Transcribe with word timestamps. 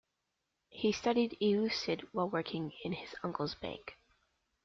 He 0.71 0.91
studied 0.93 1.37
Euclid 1.39 2.07
while 2.11 2.27
working 2.27 2.71
in 2.83 2.91
his 2.93 3.13
uncle's 3.21 3.53
bank. 3.53 3.99